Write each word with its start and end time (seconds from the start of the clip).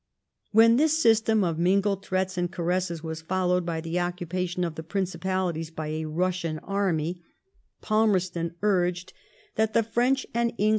When 0.51 0.77
this 0.77 0.99
system 0.99 1.43
of 1.43 1.59
mingled 1.59 2.03
threats 2.03 2.35
and 2.35 2.51
caresses 2.51 3.03
was 3.03 3.21
followed 3.21 3.67
by 3.67 3.81
the 3.81 3.97
occupatioi/ 3.97 4.65
of 4.65 4.73
the 4.73 4.81
Frincipalities 4.81 5.69
by 5.69 5.89
a 5.89 6.05
Bussian 6.05 6.59
army, 6.63 7.21
Falmerston 7.83 8.55
urged 8.63 9.13
that 9.57 9.73
the 9.73 9.83
French 9.83 10.25
and 10.33 10.33
* 10.33 10.33
Lord 10.33 10.33
Malmesbury's 10.33 10.57
Memoirs, 10.57 10.69
vol. 10.69 10.69